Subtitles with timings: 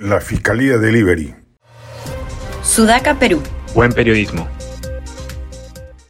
[0.00, 1.34] La Fiscalía Delivery.
[2.62, 3.42] Sudaca, Perú.
[3.74, 4.46] Buen periodismo.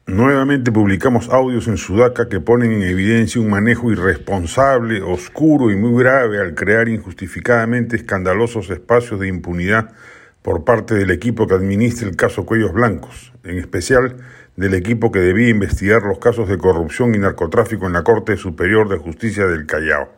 [0.07, 6.03] Nuevamente publicamos audios en Sudaca que ponen en evidencia un manejo irresponsable, oscuro y muy
[6.03, 9.95] grave al crear injustificadamente escandalosos espacios de impunidad
[10.43, 14.19] por parte del equipo que administra el caso Cuellos Blancos, en especial
[14.57, 18.91] del equipo que debía investigar los casos de corrupción y narcotráfico en la Corte Superior
[18.91, 20.18] de Justicia del Callao.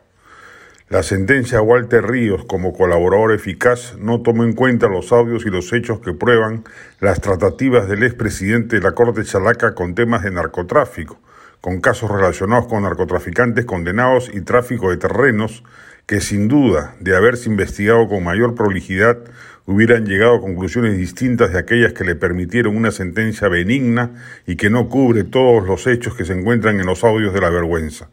[0.91, 5.49] La sentencia a Walter Ríos como colaborador eficaz no tomó en cuenta los audios y
[5.49, 6.65] los hechos que prueban
[6.99, 11.17] las tratativas del expresidente de la Corte Chalaca con temas de narcotráfico,
[11.61, 15.63] con casos relacionados con narcotraficantes condenados y tráfico de terrenos
[16.07, 19.17] que sin duda, de haberse investigado con mayor prolijidad,
[19.65, 24.11] hubieran llegado a conclusiones distintas de aquellas que le permitieron una sentencia benigna
[24.45, 27.49] y que no cubre todos los hechos que se encuentran en los audios de la
[27.49, 28.09] vergüenza.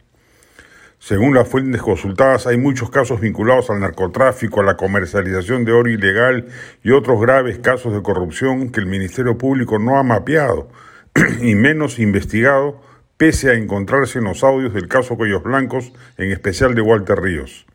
[0.99, 5.89] Según las fuentes consultadas, hay muchos casos vinculados al narcotráfico, a la comercialización de oro
[5.89, 6.47] ilegal
[6.83, 10.69] y otros graves casos de corrupción que el Ministerio Público no ha mapeado
[11.41, 12.81] y menos investigado,
[13.15, 17.65] pese a encontrarse en los audios del caso Cuellos Blancos, en especial de Walter Ríos.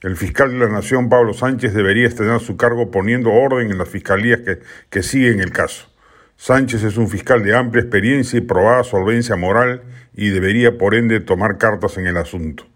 [0.00, 3.90] El fiscal de la Nación, Pablo Sánchez, debería estrenar su cargo poniendo orden en las
[3.90, 5.93] fiscalías que, que siguen el caso.
[6.36, 9.82] Sánchez es un fiscal de amplia experiencia y probada solvencia moral
[10.14, 12.66] y debería por ende tomar cartas en el asunto.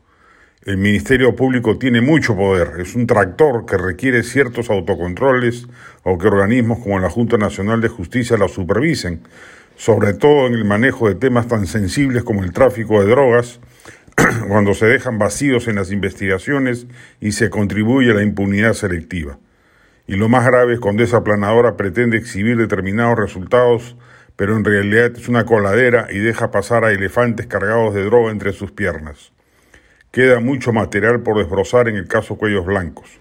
[0.64, 5.66] El Ministerio Público tiene mucho poder, es un tractor que requiere ciertos autocontroles
[6.02, 9.22] o que organismos como la Junta Nacional de Justicia lo supervisen,
[9.76, 13.60] sobre todo en el manejo de temas tan sensibles como el tráfico de drogas,
[14.48, 16.86] cuando se dejan vacíos en las investigaciones
[17.20, 19.38] y se contribuye a la impunidad selectiva.
[20.08, 23.94] Y lo más grave es cuando esa planadora pretende exhibir determinados resultados,
[24.36, 28.54] pero en realidad es una coladera y deja pasar a elefantes cargados de droga entre
[28.54, 29.32] sus piernas.
[30.10, 33.20] Queda mucho material por desbrozar en el caso Cuellos Blancos,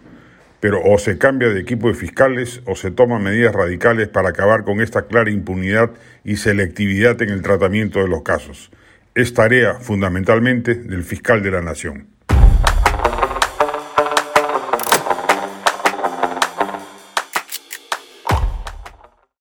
[0.61, 4.63] pero o se cambia de equipo de fiscales o se toman medidas radicales para acabar
[4.63, 5.91] con esta clara impunidad
[6.23, 8.71] y selectividad en el tratamiento de los casos.
[9.13, 12.16] Es tarea fundamentalmente del fiscal de la Nación.